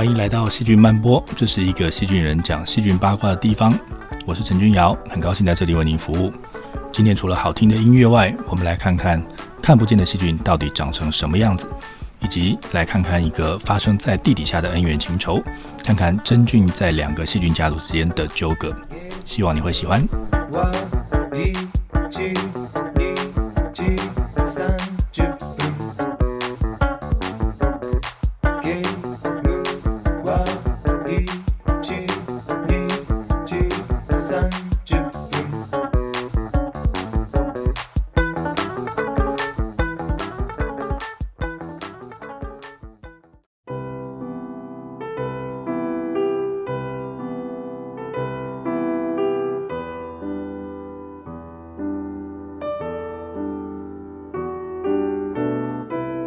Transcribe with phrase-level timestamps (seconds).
[0.00, 3.78] 欢迎来到细菌漫播，这是一个细菌人讲细菌八卦的地方。
[4.24, 6.32] 我是陈君瑶，很高兴在这里为您服务。
[6.90, 9.22] 今天除了好听的音乐外，我们来看看
[9.62, 11.66] 看不见的细菌到底长成什么样子，
[12.20, 15.38] 以及来看看一个发生在地底下的恩怨情仇，
[15.84, 18.74] 看看真菌在两个细菌家族之间的纠葛。
[19.26, 20.02] 希望你会喜欢。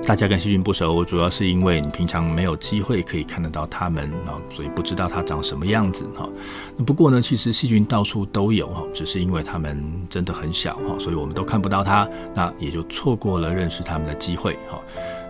[0.05, 6.27] 大家跟细菌不熟，主要是因为你平常没有机会可以看得到它们啊，所以不知道它长什么样子哈。
[6.75, 14.78] 那不过呢，其实细菌到处都有哈，只是因为它们真的很小哈，所以我们都看不到它，那也就错过了认识它们的机会哈。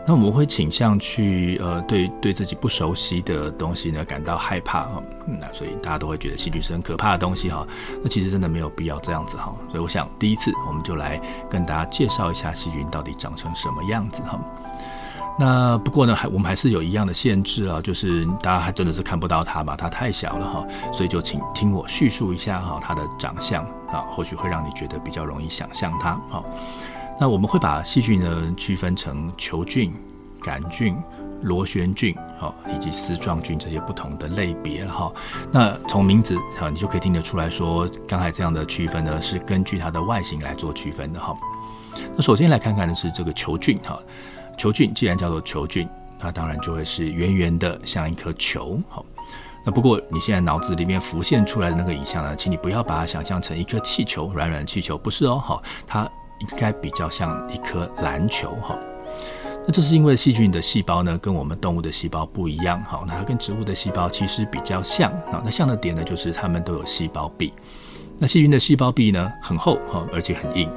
[0.06, 7.66] 那我们会倾向去呃对对自己不熟悉的东西呢感到害怕哈，那所以大家都会觉得细菌是很可怕的东西哈。
[8.04, 9.56] 那其实真的没有必要这样子哈。
[9.70, 14.38] 所以我想第一次我们就来跟大家介绍一下细菌到底长成什么样子哈。
[15.40, 26.44] 那不过呢，还我们还是有一样的限制啊，就是大家还真的是看不到它吧，它太小了哈，所以就请听我叙述一下哈它的长相啊，或许会让你觉得比较容易想象它哈。
[27.20, 29.94] 那我们会把细菌呢区分成球菌、
[30.42, 30.96] 杆菌、
[31.44, 35.12] 螺旋菌哈，以及丝状菌这些不同的类别哈。
[35.52, 41.36] 那从名字哈，你就可以听得出来说，刚才这样的区分呢是根据它的外形来做区分的哈。
[42.16, 44.00] 那首先来看看的是这个球菌哈。
[44.58, 45.88] 球菌既然叫做球菌，
[46.20, 48.80] 那当然就会是圆圆的，像一颗球。
[48.88, 49.06] 好，
[49.66, 55.40] 那不过你现在脑子里面浮现出来的那个影像呢，请你不要把它想象成一颗气球，软软的气球，不是哦。
[55.44, 56.10] 好，它
[56.44, 58.50] 应该比较像一颗篮球。
[58.62, 58.78] 哈，
[59.66, 62.84] 那这是因为细菌的细胞呢，跟我们动物的细胞不一样。
[62.84, 65.12] 好，那它跟植物的细胞其实比较像。
[65.32, 67.54] 啊，那像的点呢，就是它们都有细胞壁。
[68.20, 70.70] 那细菌的细胞壁呢，很厚哈，而且很硬。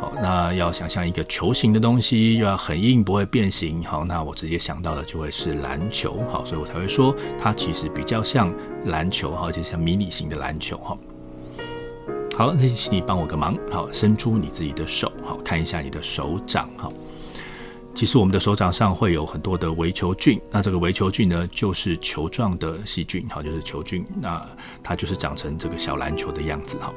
[0.00, 3.84] 好，那要想象一个球形的东西，又要很硬，不会变形。
[3.84, 6.22] 好，那我直接想到的就会是篮球。
[6.30, 8.50] 好，所以我才会说它其实比较像
[8.86, 10.78] 篮球，而且像迷你型的篮球。
[10.78, 10.96] 哈，
[12.40, 13.54] 好，那请你帮我个忙。
[13.70, 16.70] 好，伸出你自己的手，好看一下你的手掌。
[16.78, 16.90] 哈，
[17.94, 20.40] 其实我们的手掌上会有很多的微球菌。
[20.50, 23.28] 那这个微球菌呢，就是球状的细菌。
[23.28, 24.06] 好，就是球菌。
[24.22, 24.42] 那
[24.82, 26.78] 它就是长成这个小篮球的样子。
[26.78, 26.90] 哈。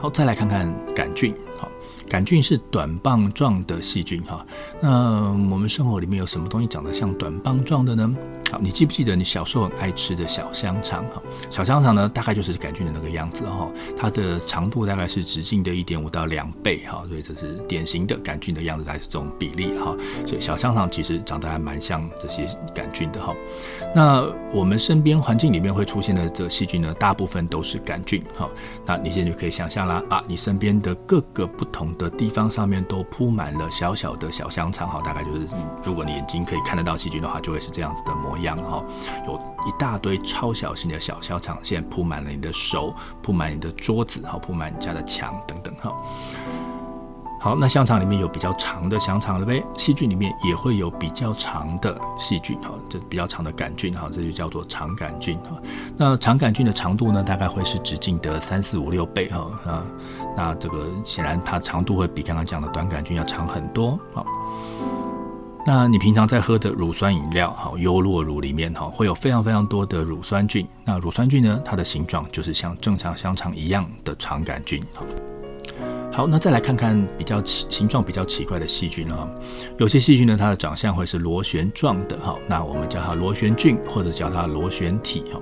[0.00, 1.32] 好，再来看看杆菌。
[1.56, 1.70] 好，
[2.12, 4.22] 杆菌是短棒状的细菌。
[4.24, 4.44] 哈，
[4.82, 8.14] 那我们生活里面有什么东西长得像短棒状的呢？
[8.50, 11.02] 好，你记不记得你小时候很爱吃的小香肠？
[11.06, 13.44] 哈，小香肠呢，大概就是杆菌的那个样子。
[13.46, 16.84] 哈，它的长度大概是直径的一点五到两倍。
[16.84, 19.72] 哈，所以这是典型的杆菌的样子，大概是这种比例。
[19.78, 19.96] 哈，
[20.26, 23.22] 所以小香肠其实长得还蛮像这些杆菌的。
[23.22, 23.34] 哈，
[23.94, 24.22] 那
[24.52, 28.22] 我们身边环境里面会出现的这细菌呢，大部分都是杆菌。
[28.36, 28.46] 哈，
[28.84, 34.88] 那你现在就可以想象啦，啊，你身边的各个不同的的地方上面都铺满了小小的小香肠。
[34.88, 35.46] 哈，大概就是
[35.82, 38.56] 如果你眼睛可以看得到细菌的话，就会是这样子的模样。
[38.58, 38.84] 哈，
[39.26, 45.92] 有一大堆超小型的小香肠现在铺满了你的手，铺满你的桌子，哈，铺满你家的墙等等哈。
[47.42, 55.60] 好，那香肠里面有比较长的香肠了呗，细菌里面也会有比较长的细菌哈，这比较长的杆菌哈，这就叫做长杆菌哈。
[55.96, 59.82] 那长杆菌的长度呢，大概会是直径的三四五六倍哈啊，
[60.36, 64.24] 那这个显然它长度会比刚刚讲的短杆菌要长很多好。
[65.66, 70.64] 那你平常在喝的乳酸饮料，哈，优酪乳里面哈，会有非常非常多的乳酸菌。
[70.84, 74.80] 那乳酸菌呢，它的形状就是像正常香肠一样的肠杆菌。
[74.94, 75.04] 好，
[76.12, 79.26] 好那再来看看比较奇形状比较奇怪的细菌哈。
[79.78, 85.40] 有些细菌呢，它的长相会是螺旋状的哈，那我们叫它螺旋菌，或者叫它螺旋体哈。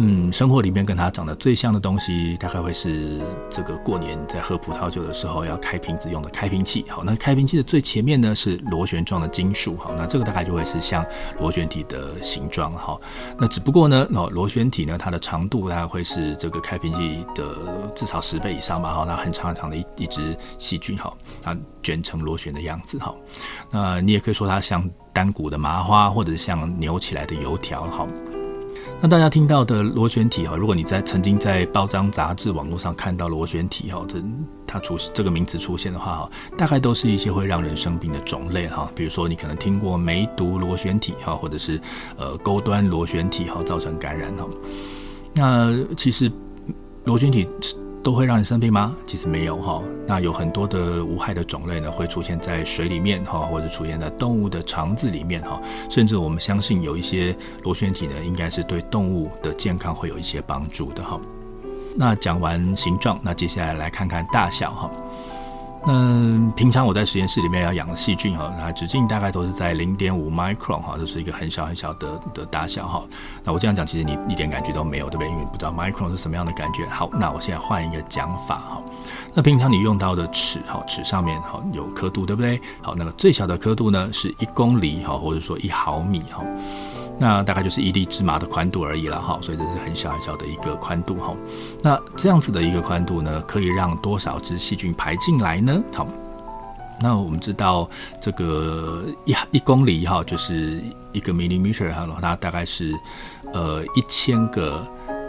[0.00, 6.84] 嗯，生活里面跟它长得最像的东西，大概会是这个过年在喝葡萄酒的时候要开瓶子用的开瓶器。
[6.88, 9.76] 好，那开瓶器的最前面呢是螺旋状的金属。
[9.76, 11.04] 好，那这个大概就会是像
[11.40, 12.72] 螺旋体的形状。
[12.72, 13.00] 好，
[13.36, 18.92] 那只不过呢，哦，螺旋体呢，它的长度大概会是这个开瓶器的至少十倍以上吧。
[18.92, 20.96] 好，那很长很长的一一只细菌。
[20.96, 23.00] 好，它卷成螺旋的样子。
[23.00, 23.16] 好，
[23.72, 27.82] 那你也可以说它像单股的麻花，或者是像扭起来的油条。
[27.88, 28.06] 好。
[29.00, 34.20] 那大家听到的螺旋体哈，如果你在曾经在报章杂志、网络上看到螺旋体哈，这
[34.66, 41.80] 它出这个名词出现的话哈，大概都是一些会让人生病的种类哈，比如说你可能听过梅毒螺旋体哈，或者是
[42.16, 44.44] 呃钩端螺旋体哈，造成感染哈。
[45.32, 46.30] 那其实
[47.04, 47.48] 螺旋体。
[48.08, 48.96] 都会让你生病吗？
[49.06, 49.82] 其实没有哈。
[50.06, 55.60] 那有很多的无害的种类呢，会出现在水里面哈，或者出现在动物的肠子里面哈。
[55.90, 61.20] 甚至我们相信有一些螺旋体呢，应该是对动物的健康会有一些帮助的哈。
[61.94, 64.90] 那讲完形状，那接下来来看看大小哈。
[65.90, 73.02] 那平常我在实验室里面要养的细菌哈，那直径大概都是在零点五 micron 哈，就是一个很小很小的的大小哈。
[73.42, 75.30] 那我这样讲，其实你一点感觉都没有，对不对？
[75.30, 76.86] 因为不知道 micron 是什么样的感觉。
[76.88, 78.82] 好，那我现在换一个讲法哈。
[79.32, 82.60] 那平常你用到的尺哈，尺上面哈有刻度，对不对？
[82.82, 86.44] 好，那个最小的刻度呢是一公里哈，或者说一毫米哈。
[87.20, 91.34] 那大概就是一粒芝麻的宽度而已了哈，所以这是很小很小的一个宽度哈。
[91.82, 95.82] 那这样子的一个宽度呢，可以让多少只细菌排进来呢？
[95.92, 96.06] 好，
[97.00, 100.80] 那我们知道这个一一公里哈，就是
[101.12, 102.94] 一个 millimeter 哈，它大概是
[103.52, 104.86] 呃一千个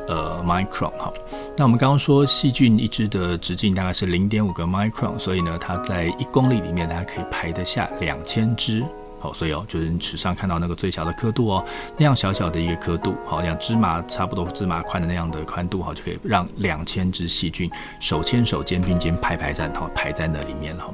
[0.07, 1.11] 呃 micron 哈。
[1.57, 8.85] 那我们刚刚说细菌一只的直径大概是零点五个 micron，所以呢，它在一公里里面它可以排得下两千只。
[9.19, 11.65] 好，所以哦，就是你尺上看到那个最小的刻度哦，
[11.97, 17.69] 那样小小的一个刻度，好像芝麻差不多芝麻宽的那样的宽度，哈，就可以让两千只细菌
[17.99, 20.91] 手牵手、肩并肩排排站，好，排在那里面哈，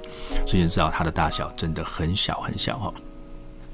[0.48, 2.94] 所以你知道它的大小真的很小很小哈。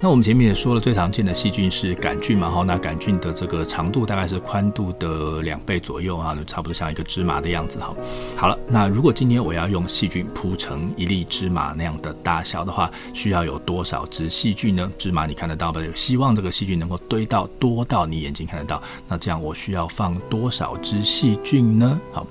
[0.03, 7.93] 那我们前面也说了，最常见的细菌是杆菌嘛，哈，那杆菌的这个长度大概是宽度的两倍左右啊，就差不多像一个芝麻的样子哈。
[8.35, 14.91] 好了，那如果今天我要用细菌铺成一粒芝麻那样的大小的话，需要有多少只细菌呢？
[14.97, 15.79] 芝麻你看得到吧？
[15.93, 22.01] 希望这个细菌能够堆到多到你眼睛看得到，那这样我需要放多少只细菌呢？
[22.11, 22.25] 好，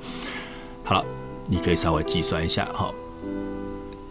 [0.82, 1.04] 好了，
[1.46, 2.92] 你可以稍微计算一下哈。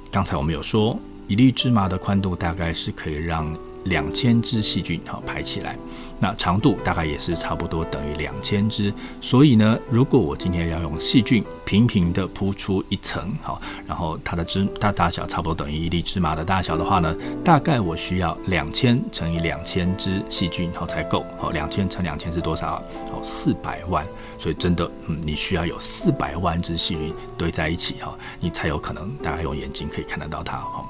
[0.09, 0.97] 刚才我们有说。
[1.29, 3.55] 一粒芝麻的宽度大概是可以让
[3.85, 5.77] 两千只细菌哈排起来，
[6.19, 8.91] 那长度大概也是差不多等于两千只。
[9.21, 21.23] 所以呢，如果我今天要用细菌平平的铺出一层好，然后它的芝它大小差不多等于一粒芝麻的大小的话呢，大概我需要两千乘以两千只细菌然后才够。
[21.37, 22.81] 好，两千乘两千是多少？
[23.11, 24.03] 好，四百万。
[24.39, 30.83] 所以真的，嗯，你需要有四百万只细菌堆在一起哈，你才有可能大概用眼睛可以看得到它哈。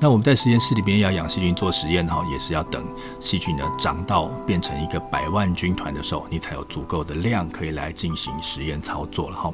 [0.00, 2.86] 那我们在实验室里边要养细菌做实验哈，也是要等
[3.18, 9.52] 细菌呢长到变成一个百万军团的时候，你才有足够的量可以来进行实验操作了哈。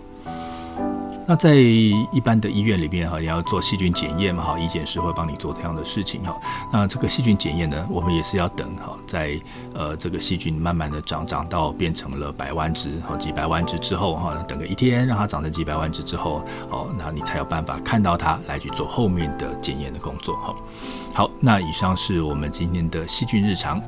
[1.26, 6.38] 那在一般的医院里面哈，你要做细菌检验嘛哈，医检师会帮你做这样的事情哈。
[6.70, 9.40] 那这个细菌检验呢，我们也是要等哈，在
[9.72, 20.54] 呃这个细菌慢慢的长长到变成了百万只好几百万只之后哈，等个一天让它长成几百万只之后哦，那你才有办法看到它来去做后面的检验的工作哈。
[21.14, 23.82] 好，那以上是我们今天的细菌日常。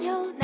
[0.00, 0.41] 牵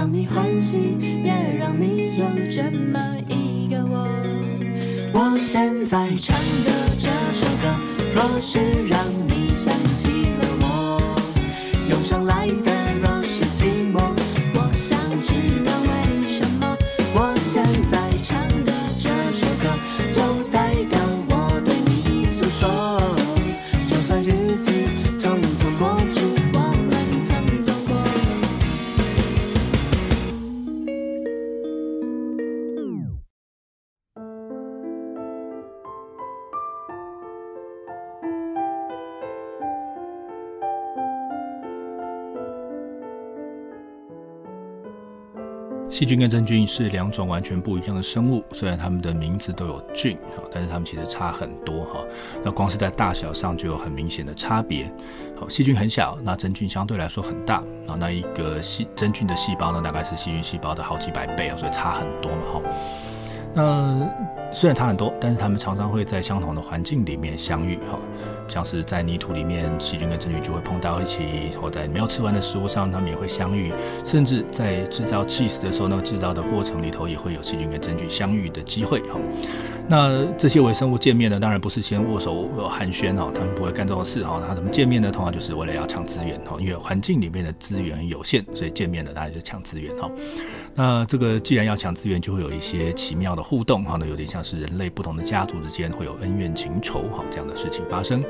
[0.00, 4.08] 让你欢喜，也让你有这么一个我？
[5.12, 7.76] 我现在唱的这首歌，
[8.14, 10.08] 若是让你想起
[10.40, 11.02] 了我，
[11.90, 12.79] 涌上来的
[46.00, 52.02] 细菌跟真菌是两种完全不一样的生物，虽然它们的名字都有菌哈，但是它们其实差很多哈。
[52.42, 54.90] 那光是在大小上就有很明显的差别。
[55.38, 57.98] 好，细菌很小，那真菌相对来说很大啊。
[57.98, 62.62] 那一个细真菌的细胞呢，大概是细菌细胞的好几百倍啊，所以差很多嘛哈。
[63.52, 64.10] 那
[64.52, 67.98] 虽然差很多，但是它们常常会在相同的环境里面相遇哈，
[68.48, 71.22] 像是在泥土里面，细菌跟真菌就会碰到一起，
[71.60, 73.72] 或在没有吃完的食物上，它们也会相遇，
[74.04, 79.18] 甚至在制造 cheese 的时候呢，制造的过程里头也会有细菌跟真菌相遇的机会哈。
[79.88, 84.38] 那这些微生物见面呢，当然不是先握手寒暄哈，他们不会干这种事哈。
[84.40, 90.08] 那他们见面呢，通常就是为了要抢资源哈，因为环境里面的资源有限，所以见面了大家就抢资源哈。
[90.74, 98.22] 那这个既然要抢资源，就会有一些奇妙的互动哈，那有点像是人类不同的家族之间会有恩怨情仇哈这样的事情发生。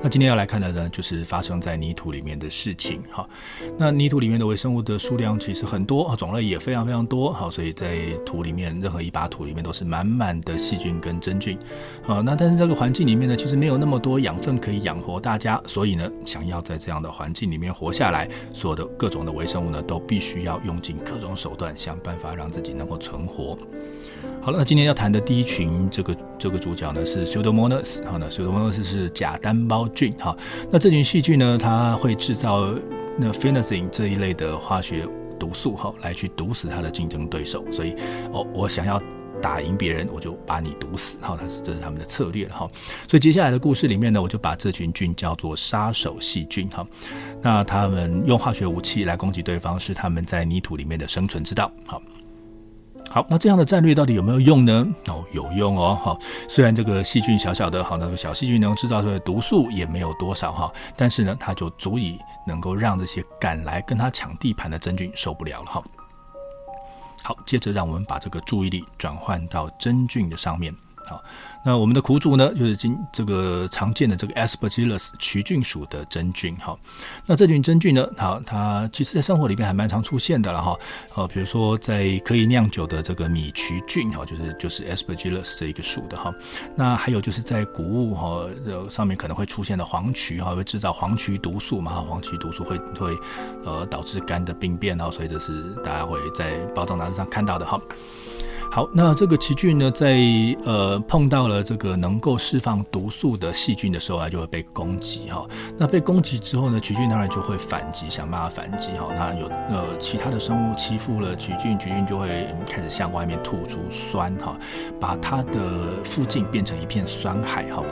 [0.00, 3.28] 那今天要来看的呢，就是发生在泥土里面的事情哈。
[3.76, 11.58] 那泥土里面的微生物的数量其实很多，种类也非常非常多，好，所以在土里面任何一把土里面都是满满的细菌跟真菌，
[12.06, 23.58] 啊，那但是这个环境里面呢，其实没有那么多养分可以养活大家，所以呢，想要在这样的环境里面活下来，所有的各种的微生物呢，都必须要用尽各种手段，想办法让自己能够存活。
[24.40, 30.36] 好了，那今天要谈的第一群这个这个主角呢是 Pseudomonas，好，那 Pseudomonas 是假单胞菌，哈，
[30.70, 32.66] 那这群细菌呢，它会制造
[33.18, 35.06] 那 p h e n o x i n 这一类的化学
[35.38, 37.94] 毒素，哈，来去毒死它的竞争对手，所以
[38.32, 39.00] 哦，我想要
[39.40, 42.68] 打赢别人，我就把你毒死，哈，它是这是他们的策略，哈，
[43.08, 46.86] 所以接下来的故事里面呢，我就把这群菌叫做杀手细菌，哈，
[47.40, 52.02] 那他们用化学武器来攻击对方，是他们在泥土里面的生存之道，好。
[53.10, 54.86] 好，那这样的战略到底有没有用呢？
[55.06, 56.16] 哦，有用哦，哈。
[56.48, 65.82] 虽然这个细菌小小的，好，那个小细菌能制造出来的毒素也没有多少哈，但是呢，它就足以能够让这些赶来跟它抢地盘的真菌受不了了哈。
[67.22, 70.74] 好，接着让我们把这个注意力转换到真菌的上面。
[71.08, 71.24] 好，
[71.64, 76.54] 那我们的苦主呢，就是今这个常见的这个 Aspergillus 曲菌属的真菌。
[76.56, 76.76] 哈，
[77.24, 80.76] 那这群真菌呢，好，它其实在生活里面还蛮常出现的了哈。
[81.14, 86.34] 呃，比如说在可以酿酒的这个米曲菌，哈，就是就是 Aspergillus 这一个属的哈。
[86.76, 88.46] 那还有就是在谷物哈
[88.90, 93.16] 上面可能会出现的黄曲哈，会制造黄曲毒素嘛，黄曲毒素会会
[93.64, 97.80] 呃导致肝的病变哈，所以这是大家会在包装杂志上看到的哈。
[98.70, 100.18] 好那这个奇菌呢，在
[100.64, 105.44] 呃碰到了这个能够释放毒素的细菌的时候啊，就会被攻击哈。
[105.76, 109.08] 那被攻击之后呢，奇菌当然就会反击，想办法反击哈。
[109.16, 114.56] 那有呃其他的生物欺负了奇菌，奇菌就会开始向外面吐出酸哈，
[115.00, 115.60] 把它的
[116.04, 117.82] 附近变成一片酸海哈。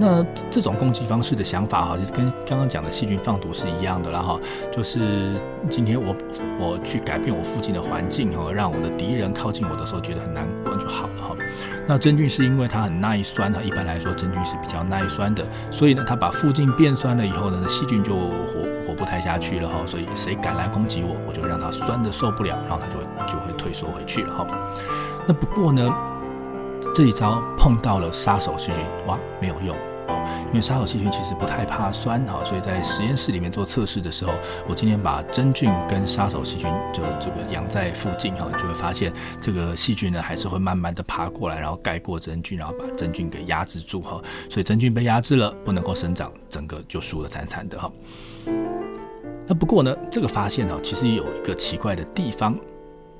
[0.00, 4.38] 那这种攻击方式的想法哈，就是跟刚刚讲的细菌放毒是一样的啦哈。
[4.70, 5.34] 就是
[5.68, 6.14] 今天我
[6.58, 11.36] 我去改变我附近的环境哈，让我的敌人靠近我的时候觉得很难过就好了哈。
[11.86, 19.80] 那真菌是因为它很耐酸哈，一般来说真菌是比较耐酸的，所以呢，它把附近变酸了以后呢，细菌就活活不太下去了哈。
[19.86, 23.00] 所以谁敢来攻击我，我就让它酸的受不了，然后它就
[23.32, 24.46] 就会退缩回去了哈。
[25.26, 25.92] 那不过呢，
[26.94, 29.76] 这一招碰到了杀手细菌，哇，没有用。
[30.48, 34.32] 因为杀手细菌其实不太怕酸哈，所以在实验室里面做测试的时候，
[34.66, 47.92] 我今天把真菌跟杀手细菌就这个养在附近哈，就会发现这个细菌呢还是会慢慢的爬过来，然后盖过真菌，然后把真菌给压制住哈，所以真菌被压制了，不能够生长，整个就输得惨惨的哈。
[49.46, 52.58] 那不过呢，这个发现哦，其实有一个奇怪的地方。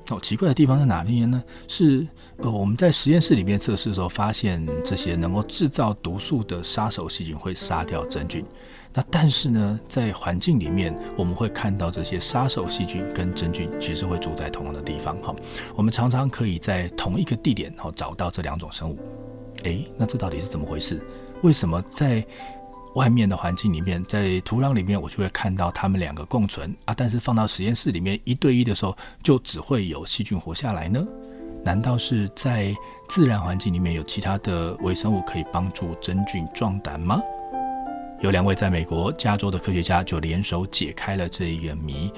[0.09, 1.43] 哦，奇怪的地方在哪边呢？
[1.67, 8.43] 是呃，我们在实验室里面测试的时候，发现这些能够制造毒素的杀手细菌会杀掉真菌，
[8.91, 15.35] 那但是呢，在环境里面，我们会看到这些杀手细菌跟真菌其实会住在同样的地方哈。
[15.75, 18.97] 我们常常可以在同一个地点哈找到这两种生物。
[19.63, 20.99] 诶，那这到底是怎么回事？
[21.43, 22.25] 为什么在
[22.95, 26.93] 外面的环境里面，在土壤里面，我就会看到它们两个共存啊？
[26.97, 31.05] 但是放到实验室里面一对一的时候，就只会有细菌活下来呢？
[31.63, 32.75] 难道是在
[33.07, 37.21] 自然环境里面有其他的微生物可以帮助真菌壮胆吗？
[38.21, 42.11] 有两位在美国加州的科学家就联手解开了这一个谜。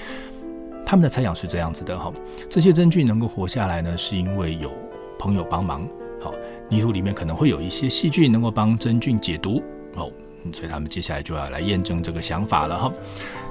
[0.85, 2.11] 他们的猜想是这样子的哈，
[2.49, 4.71] 这些真菌能够活下来呢，是因为有
[5.19, 5.87] 朋友帮忙。
[6.21, 6.33] 好，
[6.69, 9.61] 泥土里面可能会有一些细菌能够帮真菌解毒。
[9.95, 10.09] 哦。
[10.53, 12.91] 所以他们接下来就要来验证这个想法了哈。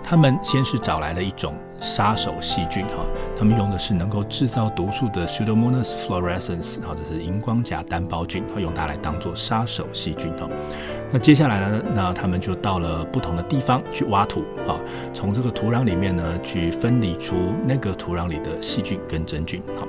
[0.03, 3.05] 他们先是找来了一种杀手细菌哈，
[3.39, 10.49] 他们用的是能够制造毒素的 Pseudomonas fluorescens，或者是荧光甲单胞菌，用它来当做杀手细菌哈。
[11.13, 14.79] 那接下来呢，那他们就到了不同的地方去挖土啊，
[15.13, 17.35] 从这个土壤里面呢去分离出
[17.67, 19.87] 那个土壤里的细菌跟真菌哈。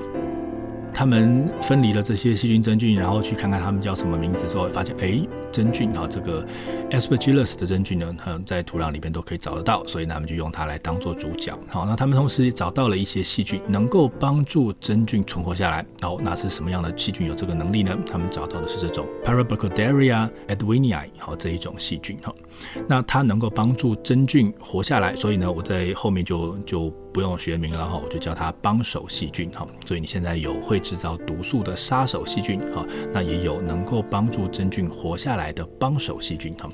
[0.94, 5.20] 他们分离了这些细菌真菌，然后去看看它们叫什么名字之后，发现哎，
[5.52, 6.44] 真菌哈，这个
[6.90, 11.56] Aspergillus 的真菌呢，它，在土壤里面都可以找得到，所以他们就用它来当做主角。
[11.68, 15.84] 好，那他们同时也找到了一些细菌，能够帮助真菌存活下来。
[16.00, 17.96] 好，那是什么样的细菌有这个能力呢？
[18.10, 22.34] 他们找到的是这种 Parabacteria edwinii，好这一种细菌哈，
[22.88, 27.01] 那它能够帮助真菌活下来，所以呢，我在后面就就。
[27.12, 29.66] 不用学名了哈，我就叫它帮手细菌哈。
[29.86, 36.68] 所以你现在有会制造毒素的杀手细菌哈，那也有能够帮助真菌活下来的帮手细菌哈。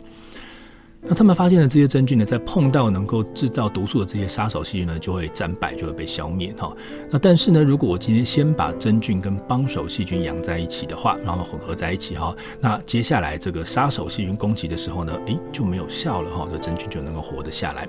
[1.00, 6.76] 那他们发现的这些真菌呢，在碰到能够制造毒素的这些杀手细菌呢，就会战败，就会被消灭哈。
[7.08, 17.86] 那但是呢，如果我今天先把真菌跟帮手细菌养在一起的话，然后混合在一起哈，那接下来这个杀手细菌攻击的时候呢，诶，就没有效了哈，这真菌就能够活得下来。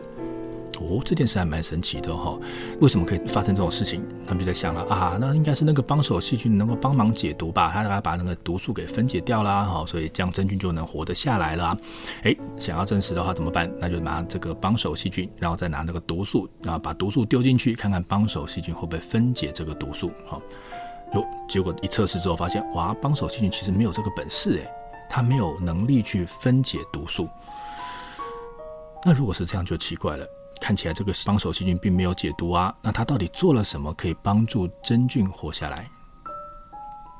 [0.79, 2.37] 哦，这件事还蛮神奇的哈，
[2.79, 4.01] 为什么可以发生这种事情？
[4.25, 11.77] 他们就在想了啊，那应该是那个帮手细菌能够帮忙解毒吧，他他把那个毒素给分解掉啦，哈，所以这样真菌就能活得下来了。
[12.23, 13.71] 哎，想要证实的话怎么办？
[13.79, 20.11] 那就拿这个帮手细菌，然后再拿那个毒素，然后把毒素丢进去，看看帮手细菌会不会分解这个毒素。
[20.27, 20.41] 哈，
[21.13, 24.71] 哟，结果一测试之后发现，哇，帮手细菌其实没有这个本事，哎，
[25.09, 27.27] 它没有能力去分解毒素。
[29.03, 30.25] 那如果是这样，就奇怪了。
[30.59, 35.89] 看起来这个帮手细菌并没有解毒啊，那它到底做了什么可以帮助真菌活下来？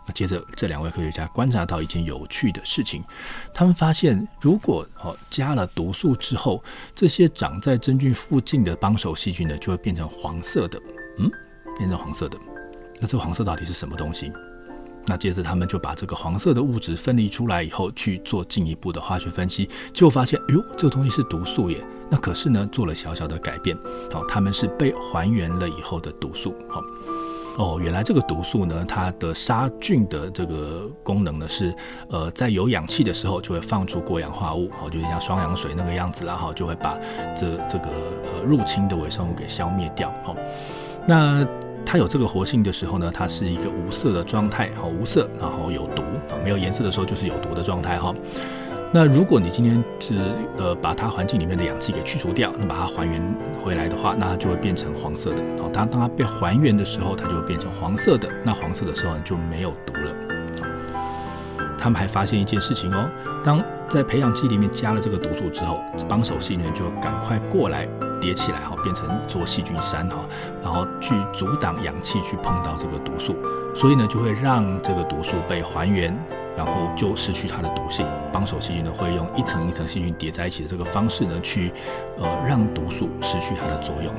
[0.05, 3.03] 那接着这两位科学家观察到一件有趣的事情，
[3.53, 6.63] 他们发现如果哦加了毒素之后，
[6.95, 10.81] 这些长在真菌附近的帮手细菌呢就会变成黄色的，
[11.19, 11.29] 嗯，
[11.77, 12.37] 变成黄色的。
[12.99, 14.31] 那这黄色到底是什么东西？
[15.05, 21.77] 那接着他们就把这个黄色的物质分离出来以后去做进一步的化学分析，就发现，哎呦，这个东西是毒素耶。
[22.11, 23.77] 那可是呢，做了小小的改变，
[24.11, 26.83] 好，他们是被还原了以后的毒素，好，
[27.57, 31.71] 哦，原来这个毒素呢，它的杀菌的这个功能呢是，
[32.09, 36.97] 呃，在有氧气的时候就会放出过氧化物，好，就像双氧水那个样子然后就会把
[37.35, 37.89] 这这个
[38.23, 40.35] 呃入侵的微生物给消灭掉，好，
[41.07, 41.45] 那
[41.91, 48.13] 它有这个活性的时候呢，它是一个无色的状态，哈，无色，然后有毒，啊，没有颜色的时候就是有毒的状态，哈。
[48.93, 50.13] 那如果你今天是
[50.59, 53.19] 呃把它环境里面的氧气给去除掉，那把它还原
[53.63, 55.41] 回来的话，那它就会变成黄色的。
[55.57, 58.29] 哦，当当它被还原的时候，它就会变成黄色的。
[58.43, 60.11] 那黄色的时候就没有毒了。
[61.75, 63.09] 他们还发现一件事情哦，
[63.43, 67.87] 当在培养基里面加了这个毒素之后，帮手细菌就赶快过来
[68.19, 70.23] 叠起来哈，变成做细菌山哈，
[70.63, 73.35] 然后去阻挡氧气去碰到这个毒素，
[73.75, 76.17] 所以呢就会让这个毒素被还原。
[76.57, 78.05] 然后就失去它的毒性。
[78.33, 81.71] 帮手细菌呢，会用一层一层细菌叠在一起的这个方式呢，去
[82.17, 84.13] 呃让毒素失去它的作用。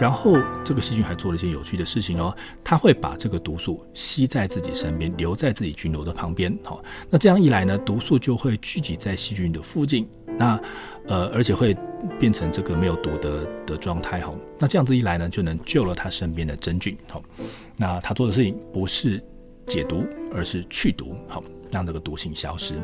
[0.00, 6.56] 然后这个细菌还做了一些有趣的事情哦，它会把这个毒素吸在自己身边，留在自己菌楼的旁边。
[6.62, 10.08] 好，那这样一来呢，毒素就会聚集在细菌的附近。
[10.38, 10.60] 那
[11.06, 11.76] 呃，而且会
[12.18, 14.20] 变成这个没有毒的的状态。
[14.20, 16.96] 哈，那这样子一来呢，就能救了他身边的真菌。
[17.08, 17.20] 哈，
[17.76, 19.22] 那他做的事情不是
[19.66, 21.16] 解毒，而是去毒。
[21.28, 21.42] 好。
[21.72, 22.74] 让这个毒性消失。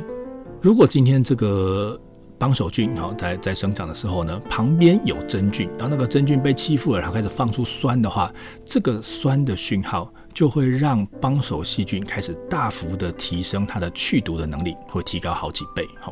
[0.63, 2.01] 如果今天这个
[2.39, 8.33] 帮手菌哈在在生长的时候呢，旁边有真菌，然后那个真菌被欺负了，然后开始放出酸的话，
[8.65, 15.87] 这个酸的讯号就会让帮手细菌开始大幅的提升它的去毒的能力，会提高好几倍。
[16.01, 16.11] 哈，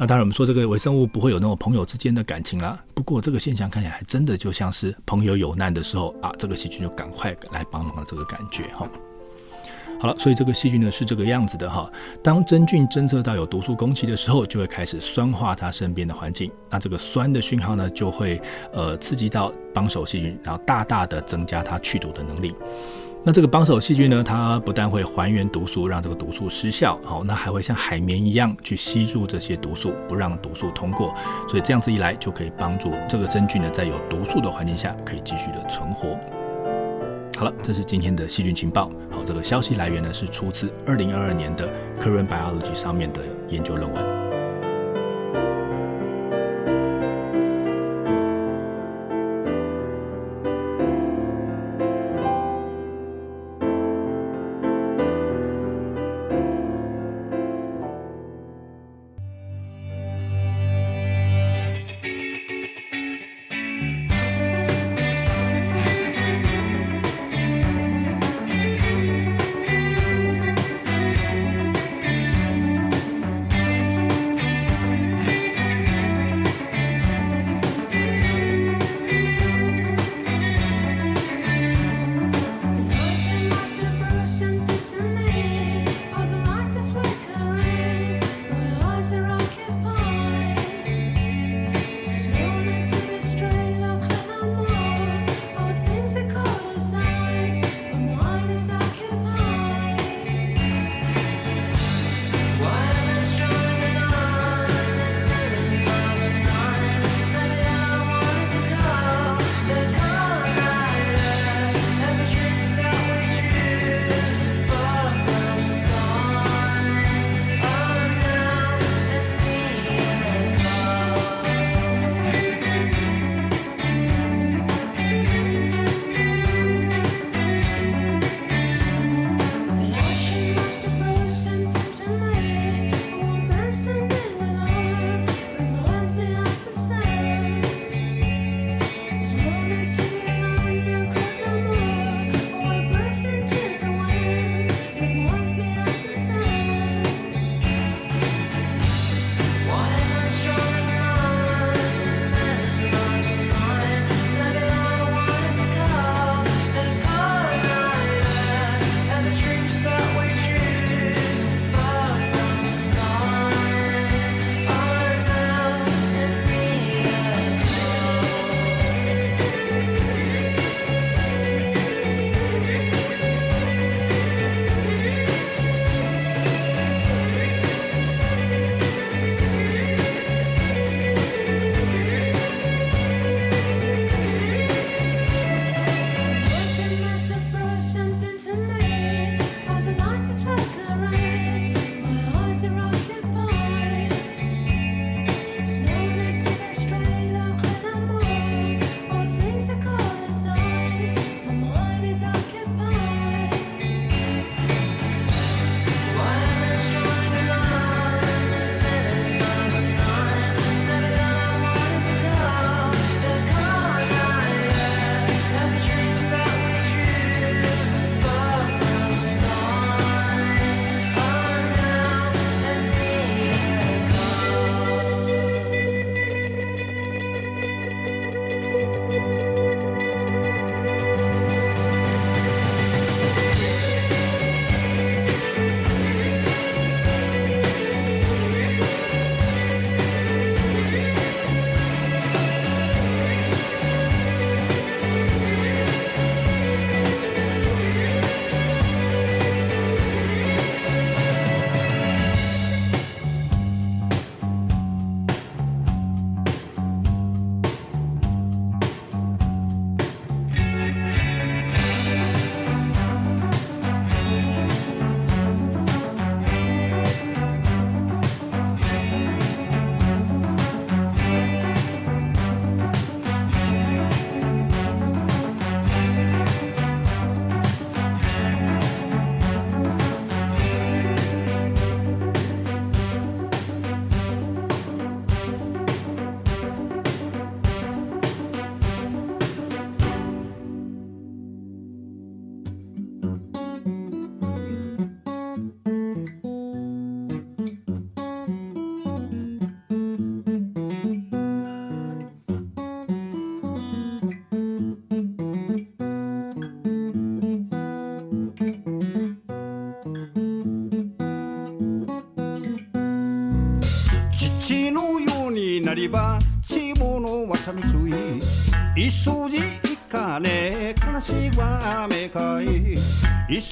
[0.00, 2.82] 那当然我们说这个微生物不会有那种朋友之间的感情啦。
[2.94, 8.62] 不过这个现象看起来还真的就像是朋友有难的时候啊，这个细菌就赶快来帮忙的这个感觉。
[8.68, 8.88] 哈。
[10.00, 11.86] 好了，所以这个细菌呢是这个样子的哈。
[12.24, 16.50] 当真菌侦测到有毒素攻击的时候，就会开始酸化它身边的环境。
[16.70, 18.40] 那这个酸的讯号呢，就会
[18.72, 22.54] 呃刺激到帮手细菌，然后大大的增加它去毒的能力。
[23.22, 31.14] 那这个帮手细菌呢，它不但会还原毒素，让这个毒素失效，好，那还会像海绵一样去吸入这些毒素，不让毒素通过。
[31.46, 36.18] 所以这样子一来，就可以帮助这个真菌呢，在有毒素的环境下，可以继续的存活。
[37.38, 38.90] 好了，这是今天的细菌情报。
[39.10, 41.68] 好，这个消息来源呢是出自二零二二年的
[42.00, 44.19] Current Biology 上面的研究论文。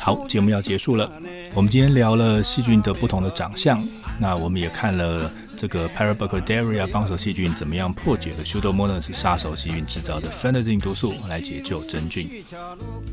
[0.01, 1.11] 好，节目要结束了。
[1.55, 3.83] 我们今天聊了细菌的不同的长相，
[4.19, 12.45] 那我们也看了这个 Parabacteria 帮手细菌怎么样破解了 Pseudomonas 杀手细菌制造的 fantasy 毒素来解救真菌。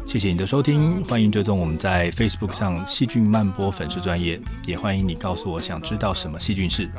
[0.06, 6.89] 谢谢你的收听，欢迎追踪我们在 Facebook 上“细菌慢播”粉丝专业，也欢迎你告诉我想知道什么细菌是。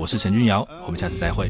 [0.00, 1.46] 我是陈君尧，我们下次再会。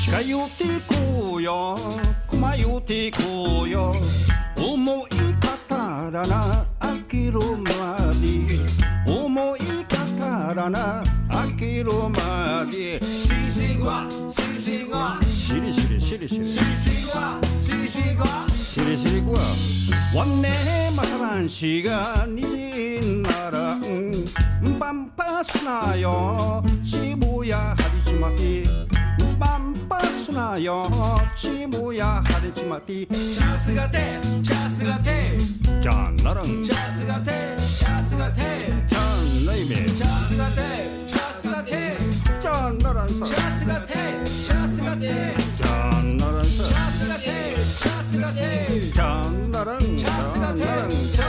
[0.00, 1.76] 近寄ってこうよ。
[2.40, 3.92] まよってこうよ。
[4.56, 5.10] 思い
[5.68, 8.56] 語らな飽きるまで。
[9.06, 12.98] 思い語らな飽きるまで。
[13.02, 19.34] シリシリゴアシリシリゴアシリシリシリシリシリシリゴアシリシリゴシリシリゴ
[20.16, 20.48] ワンネ
[20.96, 28.89] マサランシガニならんバンパスなよ渋谷張り決まって
[30.20, 30.86] すなよ
[31.34, 35.38] チームや晴れちまってチャンスがてチャンスがて
[35.80, 38.40] チャンナランチャンスがてチャンスがて
[38.86, 40.60] チャンレイメチャンスがて
[41.06, 41.96] チャンスがて
[42.38, 51.19] チャンナランさチャンスがてチャンスがてチャンナランさチャンスがてチャンスがてチャンナランチャンスがて